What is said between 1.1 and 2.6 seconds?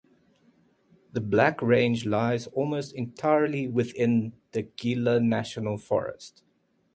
The Black Range lies